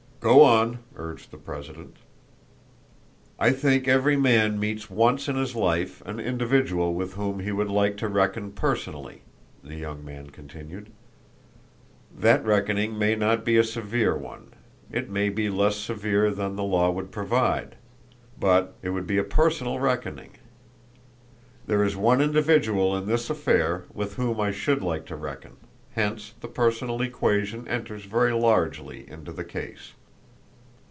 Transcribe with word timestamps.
"Go 0.23 0.43
on," 0.43 0.77
urged 0.97 1.31
the 1.31 1.37
president. 1.39 1.97
"I 3.39 3.49
think 3.49 3.87
every 3.87 4.15
man 4.15 4.59
meets 4.59 4.87
once 4.87 5.27
in 5.27 5.35
his 5.35 5.55
life 5.55 6.03
an 6.05 6.19
individual 6.19 6.93
with 6.93 7.13
whom 7.13 7.39
he 7.39 7.51
would 7.51 7.69
like 7.69 7.97
to 7.97 8.07
reckon 8.07 8.51
personally," 8.51 9.23
the 9.63 9.73
young 9.73 10.05
man 10.05 10.29
continued. 10.29 10.91
"That 12.15 12.45
reckoning 12.45 12.99
may 12.99 13.15
not 13.15 13.43
be 13.43 13.57
a 13.57 13.63
severe 13.63 14.15
one; 14.15 14.49
it 14.91 15.09
may 15.09 15.29
be 15.29 15.49
less 15.49 15.77
severe 15.77 16.29
than 16.29 16.55
the 16.55 16.61
law 16.63 16.91
would 16.91 17.09
provide; 17.11 17.75
but 18.39 18.75
it 18.83 18.89
would 18.91 19.07
be 19.07 19.17
a 19.17 19.23
personal 19.23 19.79
reckoning. 19.79 20.33
There 21.65 21.83
is 21.83 21.95
one 21.97 22.21
individual 22.21 22.95
in 22.95 23.07
this 23.07 23.31
affair 23.31 23.85
with 23.91 24.17
whom 24.17 24.39
I 24.39 24.51
should 24.51 24.83
like 24.83 25.07
to 25.07 25.15
reckon, 25.15 25.53
hence 25.93 26.35
the 26.41 26.47
personal 26.47 27.01
equation 27.01 27.67
enters 27.67 28.05
very 28.05 28.33
largely 28.33 29.09
into 29.09 29.31
the 29.31 29.43
case." 29.43 29.93